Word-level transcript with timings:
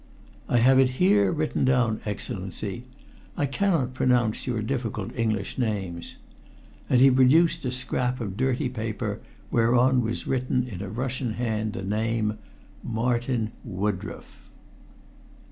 "I 0.49 0.57
have 0.57 0.79
it 0.79 0.89
here 0.97 1.31
written 1.31 1.63
down, 1.63 2.01
Excellency. 2.05 2.85
I 3.37 3.45
cannot 3.45 3.93
pronounce 3.93 4.47
your 4.47 4.63
difficult 4.63 5.15
English 5.15 5.59
names." 5.59 6.15
And 6.89 6.99
he 6.99 7.11
produced 7.11 7.65
a 7.65 7.71
scrap 7.71 8.19
of 8.19 8.35
dirty 8.35 8.67
paper 8.67 9.21
whereon 9.51 10.01
was 10.01 10.25
written 10.25 10.63
in 10.67 10.81
a 10.81 10.89
Russian 10.89 11.33
hand 11.33 11.73
the 11.73 11.83
name 11.83 12.39
"Martin 12.83 13.51
Woodroffe." 13.63 14.49